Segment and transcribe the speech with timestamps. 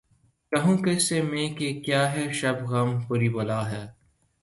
[0.51, 3.85] کہوں کس سے میں کہ کیا ہے شب غم بری بلا ہے